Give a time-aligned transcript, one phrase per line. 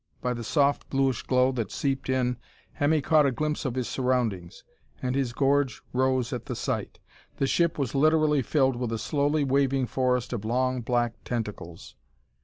[0.19, 2.37] By the soft bluish glow that seeped in
[2.73, 4.63] Hemmy caught a glimpse of his surroundings,
[4.99, 6.97] and his gorge rose at the sight.
[7.37, 11.93] The ship was literally filled with a slowly waving forest of long black tentacles.